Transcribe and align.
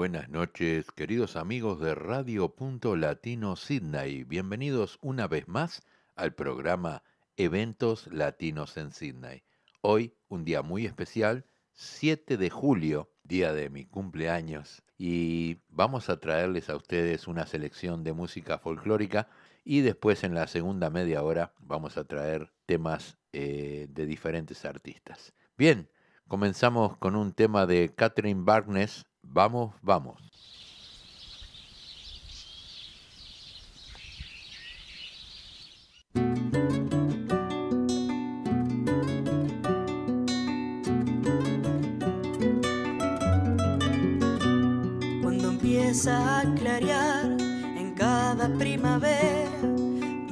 Buenas 0.00 0.30
noches, 0.30 0.90
queridos 0.92 1.36
amigos 1.36 1.78
de 1.78 1.94
Radio 1.94 2.54
Punto 2.54 2.96
Latino 2.96 3.54
Sydney. 3.54 4.24
Bienvenidos 4.24 4.98
una 5.02 5.28
vez 5.28 5.46
más 5.46 5.82
al 6.16 6.32
programa 6.32 7.02
Eventos 7.36 8.06
Latinos 8.06 8.78
en 8.78 8.92
Sydney. 8.92 9.42
Hoy, 9.82 10.14
un 10.28 10.46
día 10.46 10.62
muy 10.62 10.86
especial, 10.86 11.44
7 11.74 12.38
de 12.38 12.48
julio, 12.48 13.10
día 13.24 13.52
de 13.52 13.68
mi 13.68 13.84
cumpleaños, 13.84 14.82
y 14.96 15.58
vamos 15.68 16.08
a 16.08 16.18
traerles 16.18 16.70
a 16.70 16.76
ustedes 16.76 17.28
una 17.28 17.46
selección 17.46 18.02
de 18.02 18.14
música 18.14 18.56
folclórica 18.56 19.28
y 19.66 19.82
después 19.82 20.24
en 20.24 20.34
la 20.34 20.46
segunda 20.46 20.88
media 20.88 21.22
hora 21.22 21.52
vamos 21.58 21.98
a 21.98 22.04
traer 22.04 22.50
temas 22.64 23.18
eh, 23.34 23.86
de 23.90 24.06
diferentes 24.06 24.64
artistas. 24.64 25.34
Bien, 25.58 25.90
comenzamos 26.26 26.96
con 26.96 27.16
un 27.16 27.34
tema 27.34 27.66
de 27.66 27.94
Catherine 27.94 28.44
Barnes, 28.44 29.04
Vamos, 29.32 29.72
vamos. 29.82 30.16
Cuando 45.22 45.50
empieza 45.50 46.40
a 46.40 46.54
clarear 46.56 47.36
en 47.78 47.94
cada 47.94 48.48
primavera, 48.58 49.48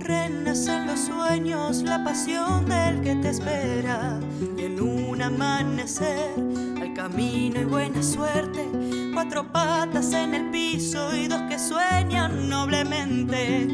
renacen 0.01 0.87
los 0.89 0.99
sueños, 0.99 1.83
la 1.83 2.03
pasión 2.03 2.67
del 2.67 3.01
que 3.03 3.15
te 3.15 3.29
espera 3.29 4.19
y 4.57 4.65
en 4.65 4.81
un 4.81 5.23
amanecer 5.23 6.68
camino 6.99 7.61
y 7.61 7.65
buena 7.65 8.03
suerte 8.03 8.67
cuatro 9.15 9.53
patas 9.53 10.13
en 10.15 10.35
el 10.35 10.51
piso 10.51 11.15
y 11.15 11.29
dos 11.29 11.43
que 11.43 11.57
sueñan 11.57 12.49
noblemente. 12.49 13.69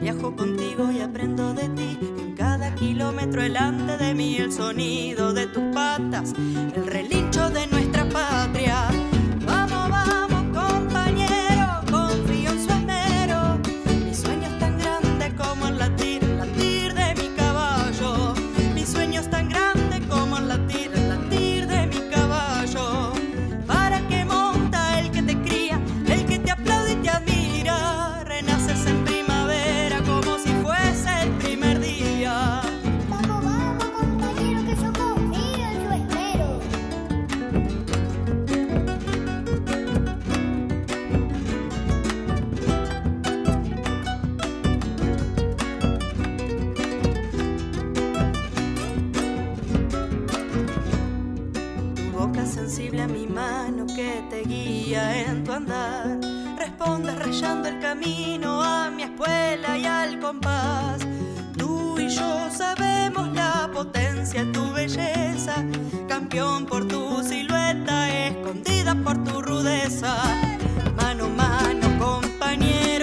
Viajo 0.00 0.34
contigo 0.34 0.90
y 0.90 1.00
aprendo 1.00 1.54
de 1.54 1.68
ti. 1.68 1.96
En 2.18 2.34
cada 2.34 2.74
kilómetro 2.74 3.42
delante 3.42 3.96
de 3.96 4.12
mí 4.12 4.38
el 4.38 4.50
sonido 4.52 5.32
de 5.32 5.46
tus 5.46 5.62
patas, 5.72 6.34
el 6.74 6.84
relincho 6.84 7.48
de 7.48 7.68
nuestra 7.68 7.83
en 54.94 55.44
tu 55.44 55.52
andar. 55.52 56.18
Respondas 56.56 57.18
rayando 57.18 57.68
el 57.68 57.80
camino 57.80 58.62
a 58.62 58.90
mi 58.90 59.02
escuela 59.02 59.76
y 59.76 59.84
al 59.84 60.20
compás. 60.20 60.98
Tú 61.56 61.98
y 61.98 62.08
yo 62.08 62.48
sabemos 62.50 63.32
la 63.32 63.68
potencia 63.72 64.44
de 64.44 64.52
tu 64.52 64.72
belleza, 64.72 65.64
campeón 66.08 66.66
por 66.66 66.86
tu 66.86 67.22
silueta, 67.24 68.28
escondida 68.28 68.94
por 68.94 69.22
tu 69.24 69.42
rudeza. 69.42 70.16
Mano, 70.96 71.28
mano, 71.28 71.98
compañero. 71.98 72.93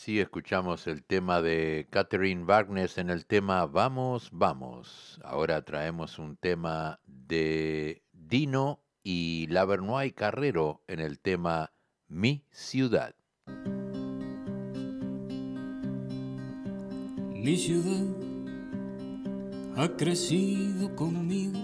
Así 0.00 0.20
escuchamos 0.20 0.86
el 0.86 1.02
tema 1.02 1.42
de 1.42 1.88
Catherine 1.90 2.44
Wagner 2.44 2.88
en 2.98 3.10
el 3.10 3.26
tema 3.26 3.66
Vamos, 3.66 4.28
vamos. 4.30 5.20
Ahora 5.24 5.62
traemos 5.62 6.20
un 6.20 6.36
tema 6.36 7.00
de 7.04 8.04
Dino 8.12 8.80
y 9.02 9.48
Lavernoy 9.48 10.12
Carrero 10.12 10.84
en 10.86 11.00
el 11.00 11.18
tema 11.18 11.72
Mi 12.06 12.44
ciudad. 12.52 13.16
Mi 17.34 17.56
ciudad 17.56 18.06
ha 19.74 19.88
crecido 19.96 20.94
conmigo, 20.94 21.58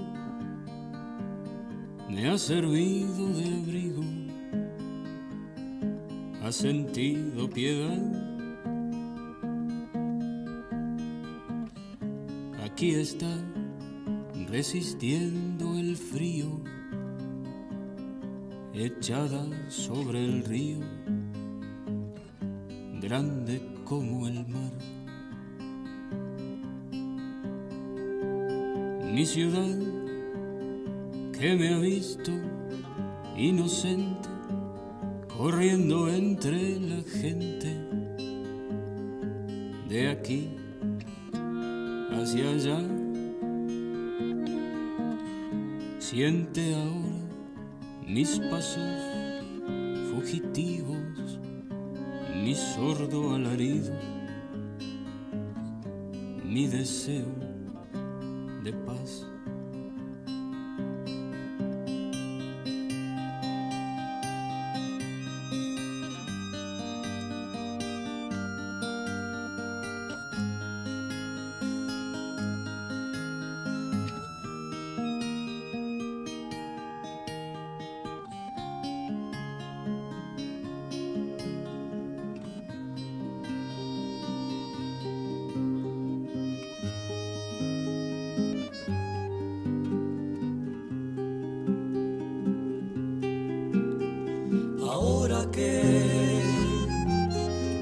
me 2.11 2.31
ha 2.31 2.37
servido 2.37 3.29
de 3.29 3.45
abrigo 3.63 4.24
ha 6.45 6.53
sentido 6.53 7.49
piedad. 7.49 8.03
Aquí 12.63 12.91
está 12.97 13.35
resistiendo 14.51 15.79
el 15.79 15.97
frío, 15.97 16.61
echada 18.75 19.47
sobre 19.71 20.23
el 20.23 20.45
río, 20.45 20.81
grande 23.01 23.63
como 23.85 24.29
el 24.29 24.47
mar. 24.47 24.73
Mi 29.15 29.25
ciudad 29.25 29.79
que 31.33 31.57
me 31.57 31.73
ha 31.73 31.79
visto 31.79 32.33
inocente 33.35 34.34
corriendo 35.37 36.09
entre 36.09 36.79
la 36.79 37.03
gente 37.03 37.77
de 39.89 40.09
aquí 40.09 40.57
hacia 42.13 42.51
allá. 42.51 42.79
Siente 45.99 46.75
ahora 46.75 47.15
mis 48.07 48.39
pasos 48.51 49.01
fugitivos, 50.13 51.41
mi 52.45 52.55
sordo 52.55 53.35
alarido, 53.35 53.93
mi 56.45 56.69
deseo 56.69 57.27
de 58.63 58.73
paz. 58.73 59.34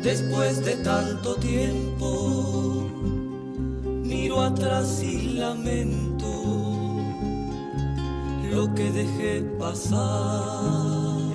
Después 0.02 0.64
de 0.64 0.76
tanto 0.84 1.36
tiempo 1.36 2.88
miro 4.02 4.42
atrás 4.42 5.02
y 5.02 5.34
lamento 5.34 6.12
lo 8.52 8.74
que 8.74 8.90
dejé 8.90 9.40
pasar. 9.58 11.32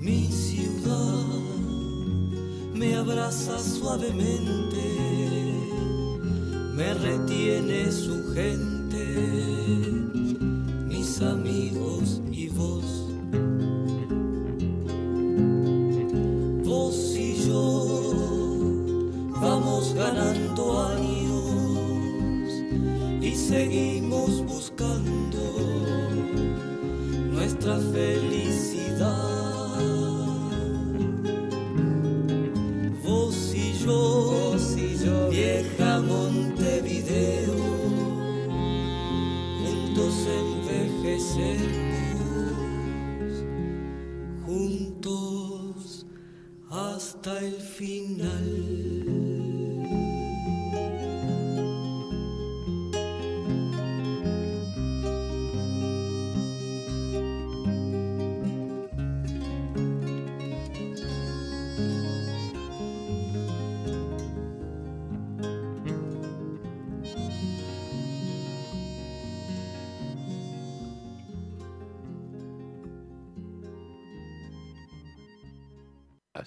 Mi 0.00 0.26
ciudad 0.26 1.24
me 2.74 2.96
abraza 2.96 3.58
suavemente, 3.60 4.65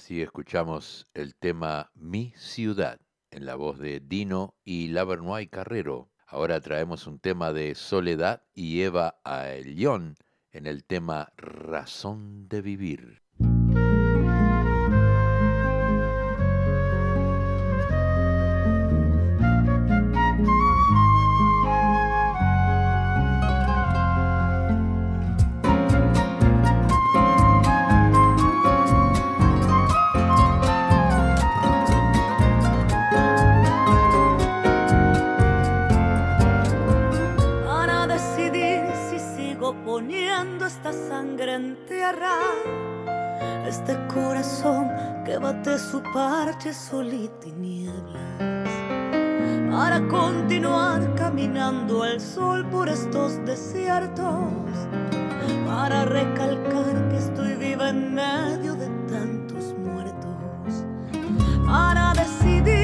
Así 0.10 0.24
escuchamos 0.24 1.06
el 1.14 1.36
tema 1.36 1.92
Mi 1.94 2.34
Ciudad 2.36 3.00
en 3.30 3.46
la 3.46 3.54
voz 3.54 3.78
de 3.78 4.00
Dino 4.00 4.56
y 4.64 4.88
Lavernoy 4.88 5.46
Carrero. 5.46 6.10
Ahora 6.26 6.60
traemos 6.62 7.06
un 7.06 7.20
tema 7.20 7.54
de 7.54 7.76
Soledad 7.76 8.42
y 8.56 8.82
Eva 8.82 9.22
Aelión 9.24 10.16
en 10.52 10.66
el 10.66 10.84
tema 10.84 11.32
Razón 11.38 12.48
de 12.48 12.64
Vivir. 12.64 13.22
Este 43.90 44.14
corazón 44.14 44.88
que 45.26 45.40
bate 45.40 45.80
su 45.80 46.00
parche 46.14 46.76
solito 46.76 47.48
y 47.48 47.52
nieblas. 47.54 48.70
Para 49.72 50.08
continuar 50.08 51.16
caminando 51.16 52.04
al 52.04 52.22
sol 52.22 52.68
por 52.70 52.88
estos 52.88 53.44
desiertos. 53.48 54.28
Para 55.66 56.06
recalcar 56.06 57.10
que 57.10 57.18
estoy 57.18 57.56
viva 57.56 57.90
en 57.90 58.14
medio 58.14 58.76
de 58.76 58.90
tantos 59.12 59.74
muertos. 59.80 60.86
Para 61.66 62.14
decidir, 62.14 62.79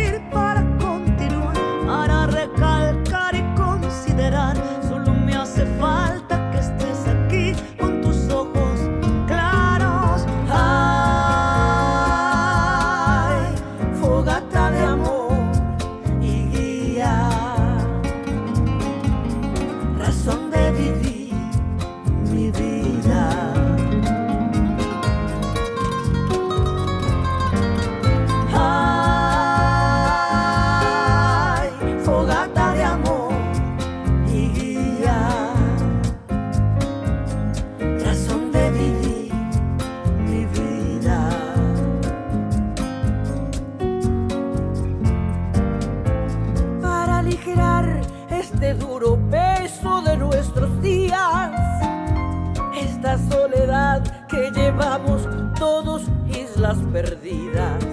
perdidas. 56.73 57.83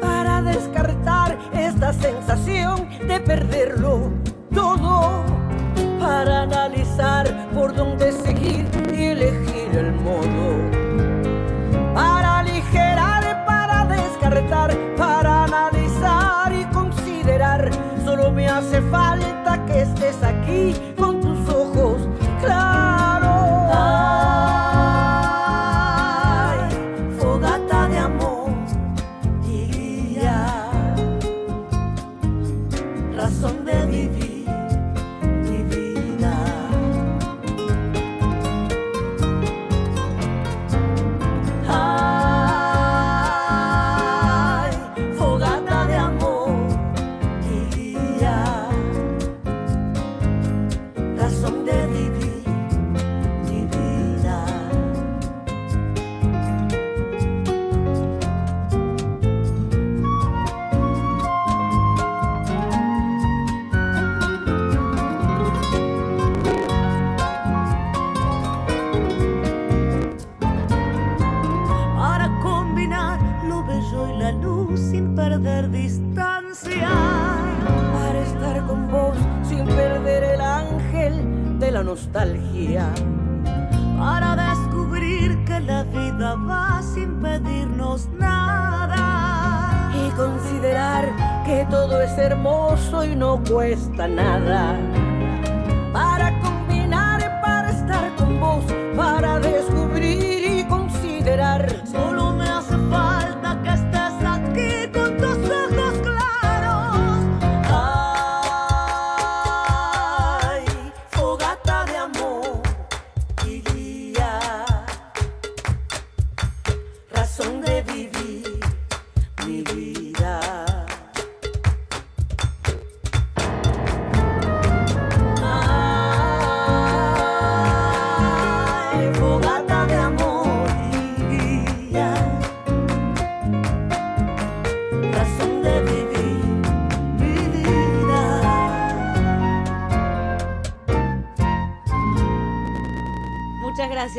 Para 0.00 0.42
descartar 0.42 1.38
esta 1.52 1.92
sensación 1.92 2.88
de 3.06 3.20
perderlo 3.20 4.10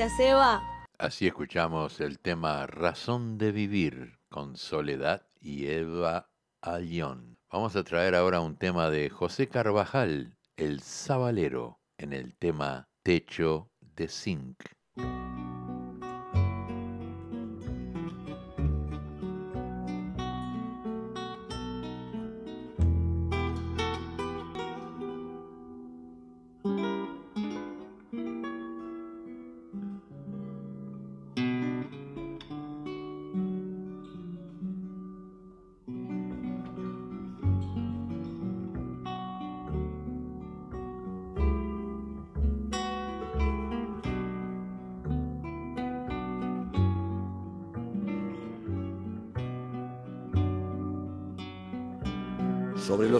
gracias. 0.07 0.61
Así 0.97 1.27
escuchamos 1.27 1.99
el 1.99 2.19
tema 2.19 2.65
Razón 2.65 3.37
de 3.37 3.51
Vivir 3.51 4.19
con 4.29 4.55
Soledad 4.55 5.27
y 5.39 5.67
Eva 5.67 6.29
Ayón. 6.61 7.37
Vamos 7.51 7.75
a 7.75 7.83
traer 7.83 8.15
ahora 8.15 8.39
un 8.41 8.57
tema 8.57 8.89
de 8.89 9.09
José 9.09 9.47
Carvajal, 9.47 10.37
El 10.55 10.81
Sabalero, 10.81 11.79
en 11.97 12.13
el 12.13 12.35
tema 12.35 12.89
Techo 13.03 13.69
de 13.79 14.07
Zinc. 14.07 14.63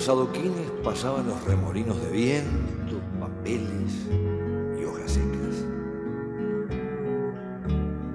Los 0.08 0.16
adoquines 0.16 0.72
pasaban 0.86 1.28
los 1.28 1.44
remolinos 1.44 2.02
de 2.02 2.10
viento, 2.12 3.02
papeles 3.20 4.06
y 4.80 4.86
hojas 4.86 5.12
secas. 5.12 5.66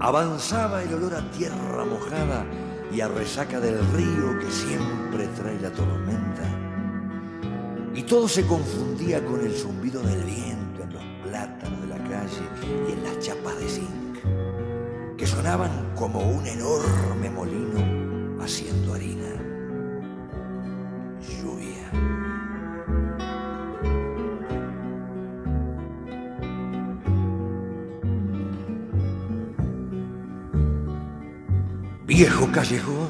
Avanzaba 0.01 0.83
el 0.83 0.95
olor 0.95 1.15
a 1.15 1.31
tierra 1.33 1.85
mojada 1.85 2.47
y 2.91 3.03
a 3.03 3.09
resaca 3.09 3.61
del 3.61 3.79
río 3.93 4.39
que 4.39 4.51
siempre 4.51 5.29
trae 5.37 5.61
la 5.61 5.71
tormenta. 5.71 6.45
Y 7.95 8.03
todo 8.05 8.27
se 8.27 8.47
confundía 8.47 9.23
con 9.27 9.45
el 9.45 9.53
zumbido 9.53 10.03
del 10.03 10.25
viento 10.25 10.85
en 10.85 10.95
los 10.95 11.05
plátanos 11.25 11.83
de 11.83 11.89
la 11.89 11.99
calle 12.05 12.89
y 12.89 12.93
en 12.93 13.05
las 13.05 13.19
chapas 13.19 13.59
de 13.59 13.69
zinc, 13.69 15.17
que 15.19 15.27
sonaban 15.27 15.93
como 15.95 16.21
un 16.21 16.47
enorme 16.47 17.29
molino 17.29 18.43
haciendo 18.43 18.95
harina. 18.95 19.52
Viejo 32.14 32.47
callejón, 32.52 33.09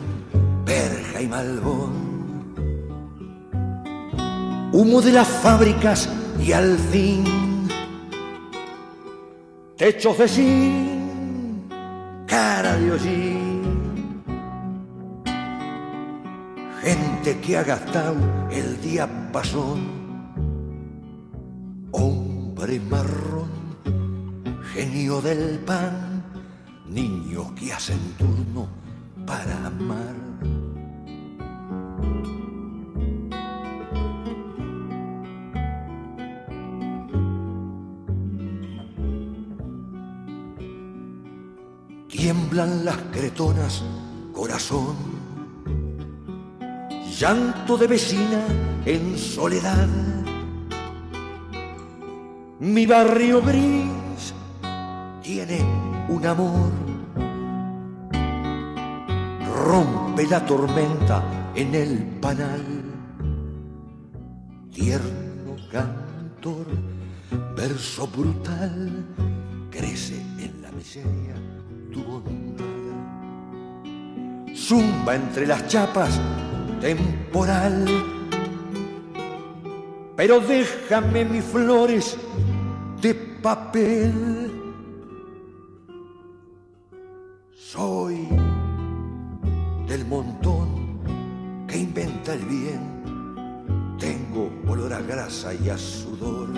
verja 0.65 1.21
y 1.21 1.27
malbón. 1.27 1.93
Humo 4.73 5.03
de 5.03 5.11
las 5.11 5.27
fábricas 5.27 6.09
y 6.39 6.53
al 6.53 6.79
fin 6.79 7.25
techos 9.77 10.19
de 10.19 10.29
zinc, 10.29 11.73
cara 12.29 12.77
de 12.77 12.93
hollín. 12.93 14.23
Gente 16.81 17.41
que 17.41 17.59
ha 17.59 17.65
gastado 17.65 18.15
el 18.53 18.81
día 18.81 19.09
pasón. 19.33 19.81
Hombre 21.91 22.79
marrón, 22.79 23.51
genio 24.73 25.21
del 25.21 25.59
pan, 25.59 26.23
niños 26.89 27.51
que 27.59 27.73
hacen 27.73 27.99
turno 28.17 28.82
para 29.33 29.67
amar. 29.67 30.17
Tiemblan 42.09 42.85
las 42.85 42.99
cretonas, 43.11 43.83
corazón 44.35 44.97
llanto 47.19 47.79
de 47.79 47.87
vecina 47.87 48.43
en 48.85 49.17
soledad. 49.17 49.89
Mi 52.61 52.85
barrio 52.85 53.41
gris 53.41 54.35
tiene 55.23 55.61
un 56.09 56.27
amor. 56.27 56.92
Rompe 59.65 60.27
la 60.27 60.45
tormenta 60.45 61.53
en 61.55 61.75
el 61.75 61.99
panal. 62.21 62.65
Tierno 64.71 65.57
cantor, 65.71 66.67
verso 67.57 68.07
brutal, 68.07 69.07
crece 69.71 70.21
en 70.39 70.63
la 70.63 70.73
miseria 70.73 71.35
tu 71.93 72.03
bondad 72.03 72.73
zumba 74.73 75.15
entre 75.17 75.47
las 75.47 75.67
chapas, 75.67 76.21
temporal. 76.81 77.85
Pero 80.17 80.41
déjame 80.41 81.25
mis 81.25 81.45
flores 81.45 82.17
de 83.01 83.15
papel. 83.15 84.13
Soy 87.55 88.12
montón 90.13 91.67
que 91.67 91.79
inventa 91.79 92.35
el 92.35 92.45
bien. 92.45 93.97
Tengo 93.99 94.51
olor 94.69 94.93
a 94.93 95.01
grasa 95.01 95.55
y 95.55 95.71
a 95.71 95.79
sudor. 95.79 96.51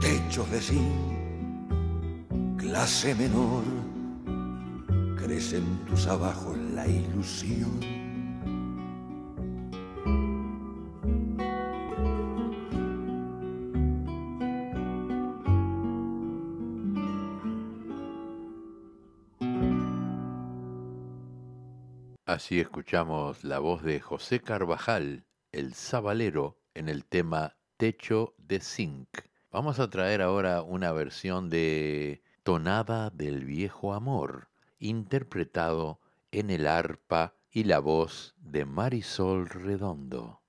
Techos 0.00 0.50
de 0.50 0.60
zinc, 0.60 2.58
clase 2.58 3.14
menor 3.14 3.64
crece 5.16 5.56
en 5.56 5.86
tus 5.86 6.06
abajos 6.06 6.54
la 6.74 6.86
ilusión. 6.86 7.95
Así 22.26 22.58
escuchamos 22.58 23.44
la 23.44 23.60
voz 23.60 23.84
de 23.84 24.00
José 24.00 24.40
Carvajal, 24.40 25.26
el 25.52 25.74
sabalero, 25.74 26.58
en 26.74 26.88
el 26.88 27.04
tema 27.04 27.56
Techo 27.76 28.34
de 28.36 28.58
Zinc. 28.58 29.08
Vamos 29.52 29.78
a 29.78 29.88
traer 29.90 30.22
ahora 30.22 30.62
una 30.62 30.90
versión 30.90 31.50
de 31.50 32.24
Tonada 32.42 33.10
del 33.10 33.44
Viejo 33.44 33.94
Amor, 33.94 34.48
interpretado 34.80 36.00
en 36.32 36.50
el 36.50 36.66
arpa 36.66 37.36
y 37.48 37.62
la 37.62 37.78
voz 37.78 38.34
de 38.38 38.64
Marisol 38.64 39.48
Redondo. 39.48 40.42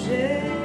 project. 0.00 0.59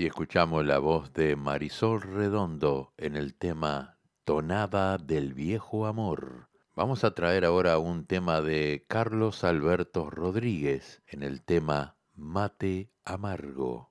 y 0.00 0.06
escuchamos 0.06 0.64
la 0.64 0.78
voz 0.78 1.12
de 1.12 1.36
Marisol 1.36 2.00
Redondo 2.00 2.94
en 2.96 3.16
el 3.16 3.34
tema 3.34 3.98
Tonada 4.24 4.96
del 4.96 5.34
Viejo 5.34 5.84
Amor. 5.84 6.48
Vamos 6.74 7.04
a 7.04 7.14
traer 7.14 7.44
ahora 7.44 7.76
un 7.76 8.06
tema 8.06 8.40
de 8.40 8.86
Carlos 8.88 9.44
Alberto 9.44 10.08
Rodríguez 10.08 11.02
en 11.06 11.22
el 11.22 11.42
tema 11.42 11.98
Mate 12.14 12.90
Amargo. 13.04 13.90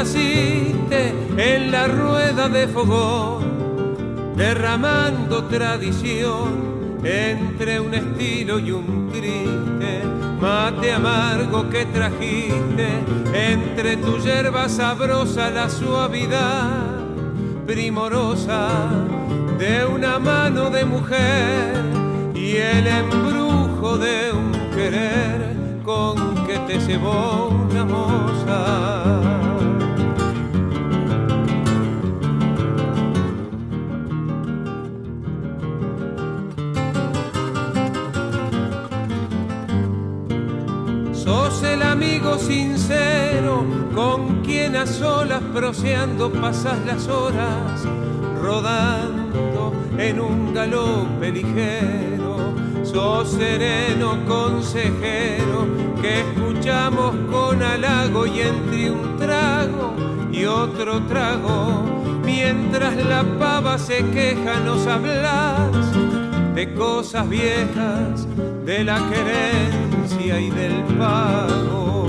naciste 0.00 1.12
en 1.36 1.70
la 1.70 1.86
rueda 1.86 2.48
de 2.48 2.66
fogón, 2.68 4.34
derramando 4.34 5.44
tradición 5.44 7.00
entre 7.04 7.80
un 7.80 7.92
estilo 7.92 8.58
y 8.58 8.70
un 8.70 9.10
triste 9.12 10.02
mate 10.40 10.94
amargo 10.94 11.68
que 11.68 11.84
trajiste 11.84 12.88
entre 13.34 13.98
tu 13.98 14.16
hierba 14.16 14.70
sabrosa 14.70 15.50
la 15.50 15.68
suavidad 15.68 16.96
primorosa 17.66 18.88
de 19.58 19.84
una 19.84 20.18
mano 20.18 20.70
de 20.70 20.86
mujer 20.86 21.74
y 22.34 22.56
el 22.56 22.86
embrujo 22.86 23.98
de 23.98 24.32
un 24.32 24.52
querer 24.74 25.56
con 25.84 26.46
que 26.46 26.56
te 26.66 26.78
llevó 26.78 27.48
una 27.48 27.84
moza. 27.84 29.59
Sos 41.30 41.62
el 41.62 41.80
amigo 41.84 42.38
sincero 42.38 43.64
con 43.94 44.42
quien 44.42 44.74
a 44.74 44.84
solas 44.84 45.40
proseando 45.54 46.28
pasas 46.32 46.76
las 46.84 47.06
horas 47.06 47.84
rodando 48.42 49.72
en 49.96 50.18
un 50.18 50.52
galope 50.52 51.30
ligero. 51.30 52.52
Sos 52.82 53.30
sereno 53.30 54.18
consejero 54.26 55.68
que 56.02 56.22
escuchamos 56.22 57.14
con 57.30 57.62
halago 57.62 58.26
y 58.26 58.40
entre 58.40 58.90
un 58.90 59.16
trago 59.16 59.94
y 60.32 60.46
otro 60.46 61.00
trago. 61.02 61.84
Mientras 62.24 62.96
la 62.96 63.22
pava 63.38 63.78
se 63.78 64.04
queja 64.06 64.58
nos 64.64 64.84
hablas 64.88 65.94
de 66.56 66.74
cosas 66.74 67.28
viejas, 67.28 68.26
de 68.64 68.82
la 68.82 68.98
querencia 69.08 69.89
y 70.08 70.50
del 70.50 70.82
pago. 70.98 72.06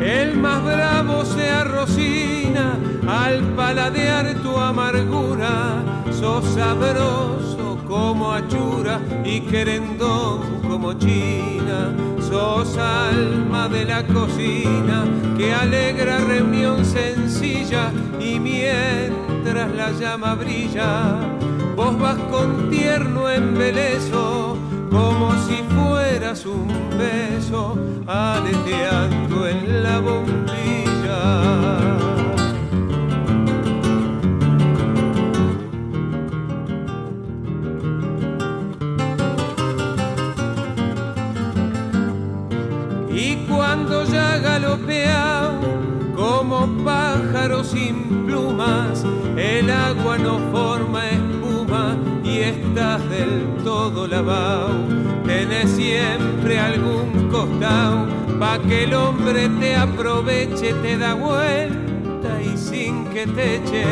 El 0.00 0.36
más 0.36 0.64
bravo 0.64 1.24
se 1.24 1.50
arrocina 1.50 2.78
al 3.08 3.42
paladear 3.54 4.34
tu 4.42 4.56
amargura, 4.56 5.82
sos 6.12 6.44
sabroso 6.54 7.78
como 7.88 8.32
achura 8.32 9.00
y 9.24 9.40
querendón 9.40 10.60
como 10.68 10.92
china 10.94 12.09
sos 12.40 12.78
alma 12.78 13.68
de 13.68 13.84
la 13.84 14.02
cocina 14.06 15.04
que 15.36 15.52
alegra 15.52 16.18
reunión 16.18 16.86
sencilla 16.86 17.92
y 18.18 18.40
mientras 18.40 19.70
la 19.74 19.90
llama 19.92 20.34
brilla, 20.36 21.20
vos 21.76 21.98
vas 21.98 22.16
con 22.30 22.70
tierno 22.70 23.28
embeleso 23.28 24.56
como 24.90 25.32
si 25.46 25.58
fueras 25.74 26.46
un 26.46 26.68
beso 26.98 27.76
aleteando 28.06 29.46
en 29.46 29.82
la 29.82 30.00
bombilla. 30.00 31.99
Como 46.14 46.66
pájaro 46.84 47.64
sin 47.64 48.26
plumas, 48.26 49.04
el 49.36 49.70
agua 49.70 50.18
no 50.18 50.38
forma 50.52 51.08
espuma 51.08 51.96
y 52.22 52.38
estás 52.40 53.08
del 53.08 53.46
todo 53.64 54.06
lavado. 54.06 54.84
Tenés 55.24 55.70
siempre 55.70 56.58
algún 56.58 57.28
costado 57.30 58.06
pa' 58.38 58.58
que 58.58 58.84
el 58.84 58.94
hombre 58.94 59.48
te 59.60 59.76
aproveche, 59.76 60.74
te 60.74 60.98
da 60.98 61.14
vuelta 61.14 62.42
y 62.42 62.56
sin 62.56 63.06
que 63.06 63.26
te 63.26 63.56
eche, 63.56 63.84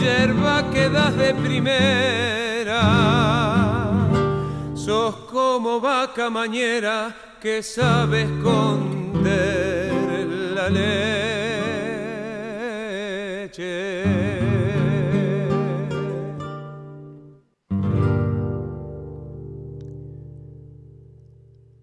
yerba 0.00 0.70
quedas 0.72 1.16
de 1.16 1.34
primera. 1.34 2.80
Sos 4.74 5.14
como 5.30 5.80
vaca 5.80 6.30
mañera 6.30 7.14
que 7.40 7.62
sabe 7.62 8.22
esconder 8.22 9.83
leche. 10.70 12.44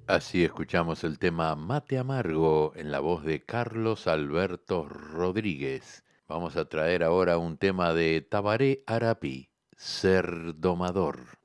Así 0.08 0.44
escuchamos 0.44 1.04
el 1.06 1.20
tema 1.20 1.56
Mate 1.56 1.98
Amargo 1.98 2.74
en 2.76 2.92
la 2.92 3.00
voz 3.00 3.24
de 3.24 3.46
Carlos 3.46 4.08
Alberto 4.08 4.88
Rodríguez. 4.90 6.04
Vamos 6.28 6.58
a 6.58 6.66
traer 6.66 7.04
ahora 7.04 7.38
un 7.38 7.58
tema 7.58 7.94
de 7.94 8.22
Tabaré 8.22 8.84
Arapi, 8.88 9.50
Ser 9.78 10.60
Domador. 10.60 11.41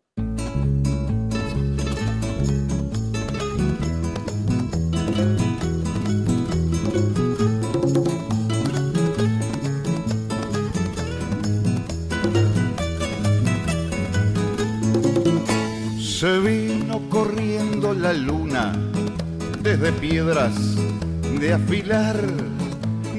La 18.06 18.12
luna 18.12 18.72
desde 19.62 19.90
piedras 19.94 20.54
de 21.40 21.54
afilar. 21.54 22.16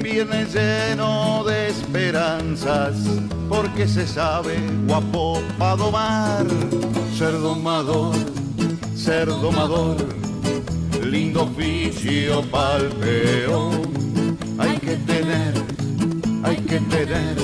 Viene 0.02 0.46
lleno 0.46 1.44
de 1.44 1.68
esperanzas 1.68 2.96
porque 3.50 3.86
se 3.86 4.06
sabe 4.06 4.56
guapo 4.86 5.42
para 5.58 5.76
domar. 5.76 6.46
Ser 7.18 7.32
domador, 7.32 8.14
ser 8.94 9.26
domador, 9.26 9.96
lindo 11.04 11.42
oficio 11.42 12.40
pa'l 12.50 12.88
peón. 13.02 14.38
Hay 14.58 14.78
que 14.78 14.96
tener, 15.12 15.52
hay 16.44 16.56
que 16.56 16.80
tener 16.80 17.36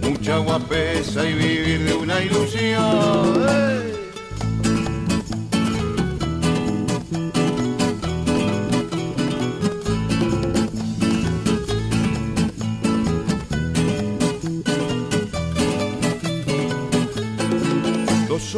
mucha 0.00 0.36
guapesa 0.38 1.28
y 1.28 1.34
vivir 1.34 1.86
de 1.86 1.94
una 1.94 2.20
ilusión. 2.22 3.81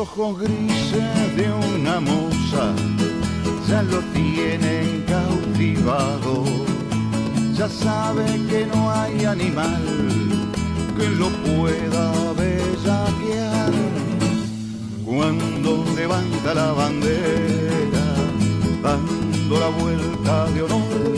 Ojos 0.04 0.38
grises 0.38 1.36
de 1.36 1.46
una 1.74 1.98
moza 1.98 2.64
ya 3.68 3.82
lo 3.82 4.00
tienen 4.12 5.04
cautivado. 5.14 6.44
Ya 7.56 7.68
sabe 7.68 8.24
que 8.50 8.66
no 8.66 8.90
hay 8.90 9.24
animal 9.24 9.84
que 10.96 11.08
lo 11.20 11.28
pueda 11.46 12.04
bellaquear. 12.40 13.72
Cuando 15.06 15.70
levanta 15.96 16.54
la 16.60 16.72
bandera, 16.72 18.06
dando 18.82 19.54
la 19.64 19.70
vuelta 19.80 20.34
de 20.52 20.62
honor, 20.64 21.14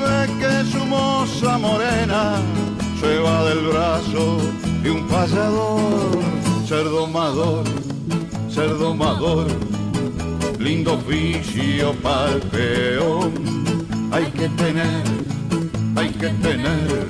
ve 0.00 0.18
que 0.40 0.54
su 0.72 0.84
moza 0.84 1.56
morena 1.58 2.22
se 3.00 3.18
va 3.18 3.44
del 3.48 3.60
brazo 3.68 4.24
de 4.82 4.90
un 4.90 5.02
pasador 5.06 6.35
ser 6.66 6.82
domador, 6.82 7.62
ser 8.48 8.76
domador, 8.76 9.46
lindo 10.58 10.94
oficio 10.94 11.94
pa'l 12.02 12.40
peón. 12.50 13.32
Hay 14.10 14.24
que 14.32 14.48
tener, 14.48 15.04
hay 15.94 16.08
que 16.10 16.28
tener 16.28 17.06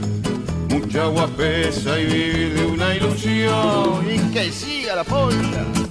mucha 0.69 1.07
guapesa 1.07 1.99
y 1.99 2.05
vivir 2.05 2.55
de 2.55 2.67
una 2.67 2.95
ilusión. 2.97 4.05
Y 4.07 4.19
que 4.35 4.53
siga 4.53 4.97
la 4.97 5.05
polka. 5.05 5.86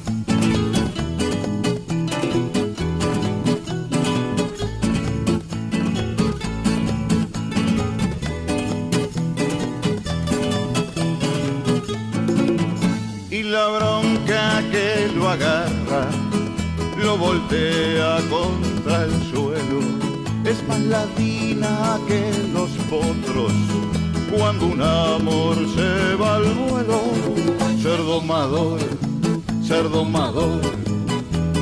Voltea 17.46 18.18
contra 18.30 19.04
el 19.04 19.12
suelo. 19.32 19.80
Es 20.44 20.68
más 20.68 20.80
ladina 20.82 22.00
que 22.08 22.32
los 22.54 22.70
potros 22.90 23.52
cuando 24.36 24.68
un 24.68 24.82
amor 24.82 25.56
se 25.76 26.16
va 26.16 26.36
al 26.36 26.54
vuelo. 26.54 27.02
Ser 27.82 27.98
domador, 27.98 28.80
ser 29.64 29.90
domador, 29.90 30.62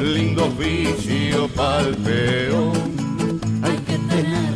lindo 0.02 0.46
oficio 0.46 1.48
pa'l 1.50 1.96
peón. 1.98 3.42
Hay 3.62 3.78
que 3.78 3.98
tener, 3.98 4.54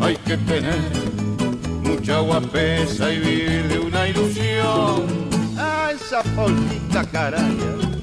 hay 0.00 0.16
que 0.16 0.36
tener 0.36 0.92
mucha 1.82 2.20
guapesa 2.20 3.12
y 3.12 3.18
vivir 3.18 3.68
de 3.68 3.78
una 3.78 4.08
ilusión. 4.08 5.28
¡Ah, 5.56 5.90
esa 5.92 6.22
polita 6.34 7.04
caraya! 7.10 7.97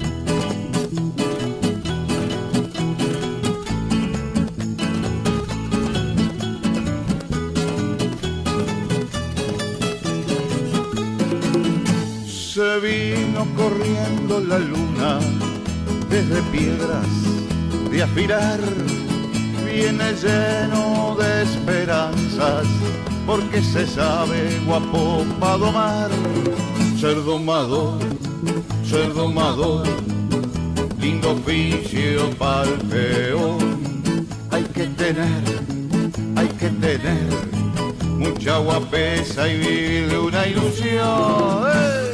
Vino 13.66 13.78
corriendo 13.78 14.40
la 14.40 14.58
luna 14.58 15.18
desde 16.08 16.42
piedras 16.52 17.06
de 17.90 18.02
afilar. 18.02 18.60
Viene 19.64 20.12
lleno 20.14 21.16
de 21.16 21.42
esperanzas 21.42 22.66
porque 23.26 23.62
se 23.62 23.86
sabe 23.86 24.60
guapo 24.66 25.24
para 25.40 25.58
domar. 25.58 26.10
Ser 27.00 27.22
domador, 27.24 27.98
ser 28.88 29.12
domador, 29.12 29.86
lindo 31.00 31.32
oficio 31.32 32.30
para 32.38 32.64
el 32.64 32.78
peón. 32.88 34.26
Hay 34.50 34.64
que 34.64 34.86
tener, 34.86 35.42
hay 36.36 36.48
que 36.48 36.68
tener 36.68 37.28
mucha 38.02 38.58
guapesa 38.58 39.46
y 39.48 39.58
vivir 39.58 40.08
de 40.08 40.18
una 40.18 40.46
ilusión. 40.46 41.64
¡Eh! 41.74 42.05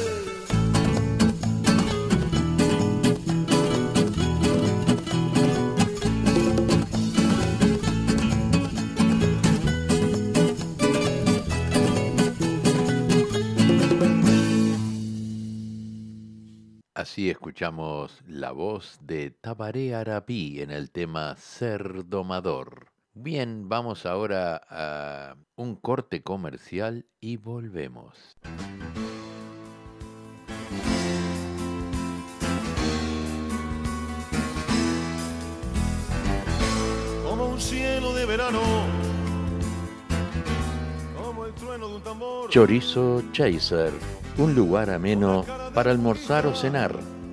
Escuchamos 17.32 18.22
la 18.26 18.52
voz 18.52 18.98
de 19.02 19.30
Tabaré 19.30 19.94
Arabí 19.94 20.60
en 20.60 20.70
el 20.70 20.90
tema 20.90 21.34
Ser 21.36 22.06
Domador. 22.06 22.88
Bien, 23.14 23.68
vamos 23.68 24.06
ahora 24.06 24.60
a 24.68 25.36
un 25.56 25.76
corte 25.76 26.22
comercial 26.22 27.06
y 27.20 27.38
volvemos. 27.38 28.36
como 37.26 37.46
un 37.46 37.60
cielo 37.60 38.12
de 38.12 38.26
verano, 38.26 38.60
como 41.16 41.46
el 41.46 41.54
trueno 41.54 41.88
de 41.88 41.94
un 41.96 42.02
tambor. 42.02 42.50
Chorizo 42.50 43.22
Chaser, 43.32 43.92
un 44.36 44.54
lugar 44.54 44.90
ameno 44.90 45.46
para 45.74 45.90
almorzar 45.90 46.46
o 46.46 46.54
cenar, 46.54 46.98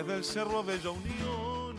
Desde 0.00 0.88
Unión. 0.88 1.76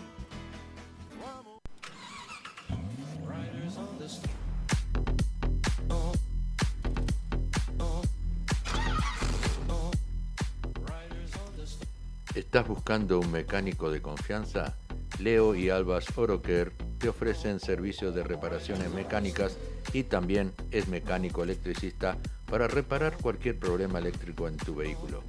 ¿Estás 12.35 12.67
buscando 12.67 13.19
un 13.19 13.31
mecánico 13.31 13.89
de 13.89 14.03
confianza? 14.03 14.77
Leo 15.19 15.55
y 15.55 15.71
Albas 15.71 16.15
Oroker 16.15 16.73
te 16.99 17.09
ofrecen 17.09 17.59
servicios 17.59 18.13
de 18.13 18.23
reparaciones 18.23 18.93
mecánicas 18.93 19.57
y 19.93 20.03
también 20.03 20.53
es 20.69 20.87
mecánico 20.87 21.41
electricista 21.41 22.17
para 22.45 22.67
reparar 22.67 23.17
cualquier 23.17 23.57
problema 23.57 23.97
eléctrico 23.97 24.47
en 24.47 24.57
tu 24.57 24.75
vehículo. 24.75 25.23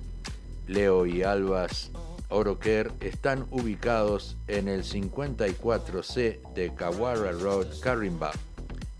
Leo 0.66 1.07
y 1.07 1.22
Albas 1.22 1.90
Oroker 2.33 2.92
están 3.01 3.47
ubicados 3.51 4.37
en 4.49 4.68
el 4.68 4.85
54C 4.85 6.40
de 6.55 6.75
Kawara 6.75 7.33
Road, 7.33 7.66
Carimba 7.81 8.33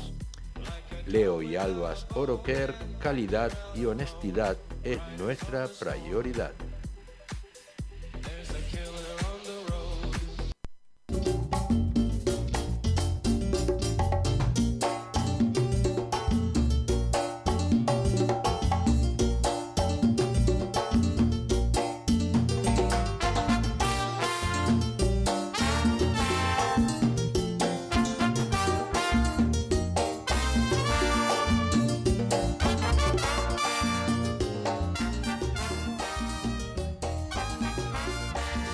Leo 1.05 1.43
y 1.43 1.55
Albas 1.55 2.07
Oroker, 2.15 2.73
calidad 2.99 3.53
y 3.75 3.85
honestidad 3.85 4.57
es 4.83 4.97
nuestra 5.19 5.67
prioridad. 5.67 6.53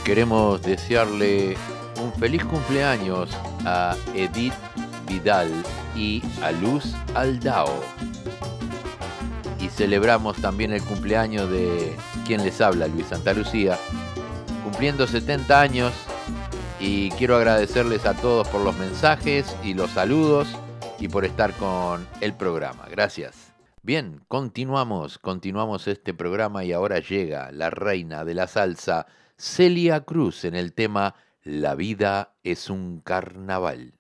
Queremos 0.06 0.62
desearle 0.62 1.58
un 2.00 2.14
feliz 2.14 2.46
cumpleaños 2.46 3.36
a 3.66 3.96
Edith 4.14 4.54
Vidal 5.08 5.50
y 5.96 6.22
a 6.44 6.52
Luz 6.52 6.94
Aldao. 7.16 7.82
Y 9.60 9.68
celebramos 9.68 10.38
también 10.38 10.74
el 10.74 10.84
cumpleaños 10.84 11.50
de 11.50 11.96
quien 12.24 12.44
les 12.44 12.62
habla, 12.62 12.88
Luis 12.88 13.08
Santa 13.08 13.34
Lucía, 13.34 13.80
cumpliendo 14.64 15.08
70 15.08 15.60
años. 15.60 15.92
Y 16.80 17.10
quiero 17.12 17.36
agradecerles 17.38 18.06
a 18.06 18.14
todos 18.14 18.48
por 18.50 18.62
los 18.62 18.78
mensajes 18.78 19.56
y 19.64 19.74
los 19.74 19.90
saludos 19.90 20.48
y 21.00 21.08
por 21.08 21.26
estar 21.26 21.52
con 21.54 22.08
el 22.22 22.36
programa. 22.36 22.86
Gracias. 22.92 23.54
Bien, 23.82 24.22
continuamos, 24.28 25.18
continuamos 25.18 25.88
este 25.88 26.14
programa 26.14 26.64
y 26.64 26.74
ahora 26.74 27.00
llega 27.00 27.52
la 27.52 27.72
reina 27.72 28.24
de 28.24 28.36
la 28.36 28.46
salsa. 28.46 29.08
Celia 29.38 30.06
Cruz 30.06 30.46
en 30.46 30.56
el 30.56 30.74
tema 30.74 31.16
La 31.44 31.76
vida 31.76 32.38
es 32.44 32.70
un 32.70 33.02
carnaval. 33.02 33.95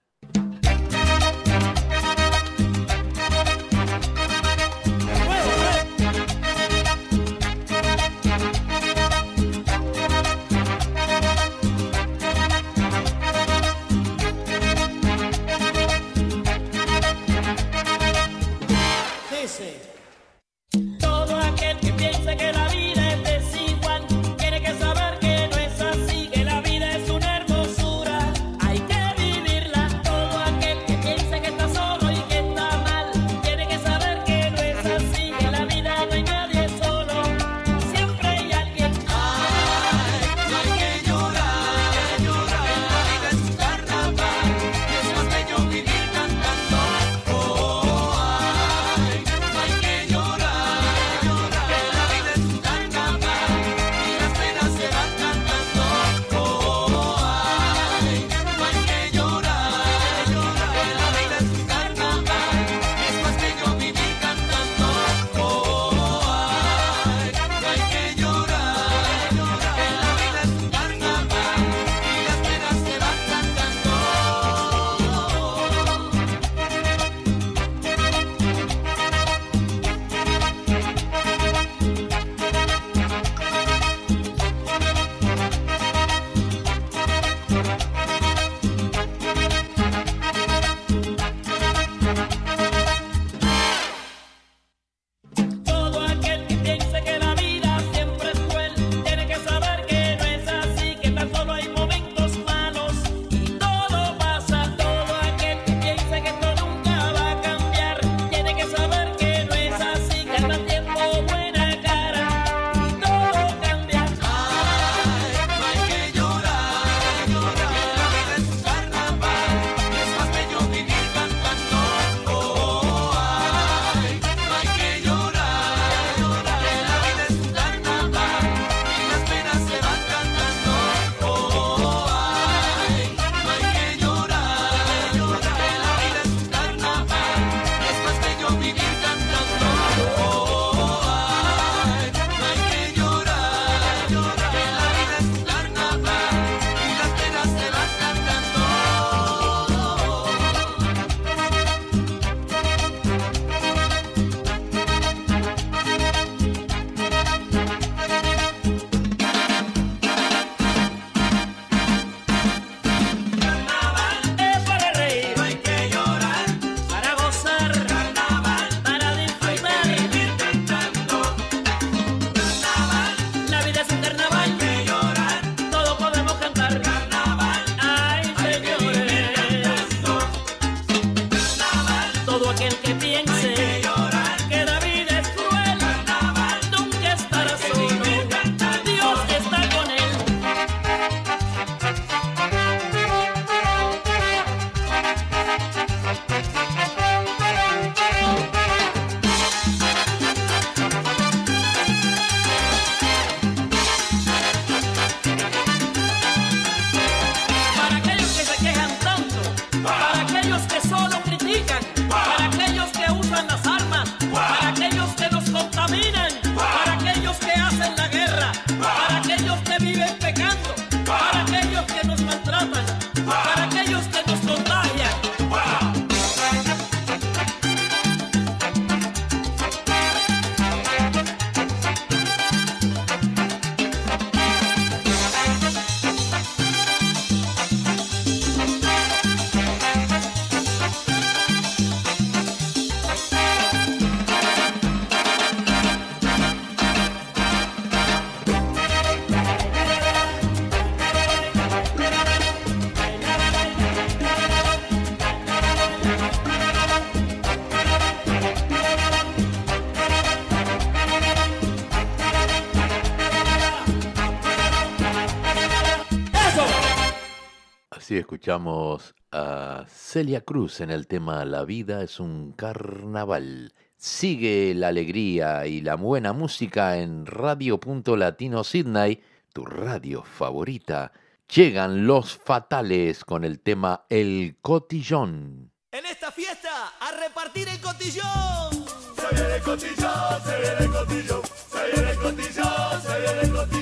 escuchamos 268.18 269.16
a 269.32 269.86
Celia 269.88 270.42
Cruz 270.42 270.82
en 270.82 270.92
el 270.92 271.08
tema 271.08 271.46
La 271.46 271.66
vida 271.66 272.04
es 272.04 272.20
un 272.20 272.52
carnaval. 272.54 273.74
Sigue 273.98 274.74
la 274.76 274.90
alegría 274.90 275.66
y 275.68 275.82
la 275.82 275.96
buena 275.96 276.34
música 276.34 276.98
en 276.98 277.26
Radio 277.26 277.80
Latino 278.18 278.64
Sydney, 278.64 279.22
tu 279.54 279.66
radio 279.66 280.24
favorita. 280.24 281.12
Llegan 281.54 282.08
los 282.08 282.38
fatales 282.38 283.26
con 283.26 283.44
el 283.44 283.60
tema 283.60 284.06
El 284.10 284.58
cotillón. 284.62 285.72
En 285.92 286.06
esta 286.06 286.32
fiesta, 286.32 286.94
a 287.00 287.12
repartir 287.12 287.68
el 287.68 287.80
cotillón. 287.80 288.86
Se 289.16 289.36
viene 289.36 289.56
el 289.56 289.62
cotillón, 289.62 290.42
se 290.44 290.60
viene 290.60 290.78
el 290.80 290.92
cotillón, 290.92 291.42
se 291.72 291.92
viene 291.94 292.12
el 292.12 292.20
cotillón, 292.20 293.02
se 293.02 293.22
viene 293.22 293.42
el 293.42 293.52
cotillón. 293.52 293.75